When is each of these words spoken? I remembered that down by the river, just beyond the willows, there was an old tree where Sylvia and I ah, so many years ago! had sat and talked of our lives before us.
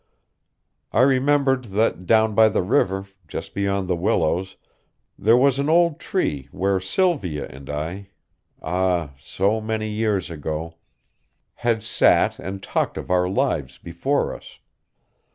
I 0.91 1.01
remembered 1.01 1.65
that 1.77 2.07
down 2.07 2.33
by 2.33 2.49
the 2.49 2.63
river, 2.63 3.05
just 3.27 3.53
beyond 3.53 3.87
the 3.87 3.95
willows, 3.95 4.55
there 5.15 5.37
was 5.37 5.59
an 5.59 5.69
old 5.69 5.99
tree 5.99 6.47
where 6.51 6.79
Sylvia 6.79 7.45
and 7.47 7.69
I 7.69 8.09
ah, 8.63 9.13
so 9.19 9.61
many 9.61 9.89
years 9.91 10.31
ago! 10.31 10.77
had 11.53 11.83
sat 11.83 12.39
and 12.39 12.63
talked 12.63 12.97
of 12.97 13.11
our 13.11 13.29
lives 13.29 13.77
before 13.77 14.35
us. 14.35 14.57